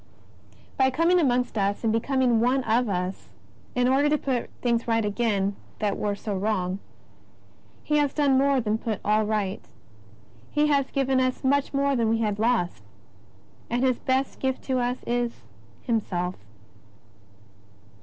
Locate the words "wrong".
6.35-6.79